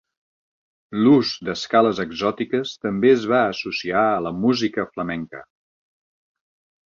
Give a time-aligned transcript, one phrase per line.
[1.01, 5.43] L'ús d'escales exòtiques també es va associar a la música flamenca.